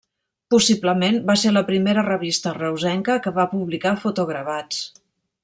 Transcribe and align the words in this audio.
Possiblement 0.53 1.17
va 1.27 1.35
ser 1.41 1.51
la 1.57 1.63
primera 1.67 2.05
revista 2.07 2.55
reusenca 2.57 3.19
que 3.27 3.35
va 3.37 3.47
publicar 3.53 3.95
fotogravats. 4.07 4.83